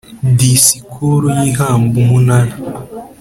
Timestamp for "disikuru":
0.37-1.27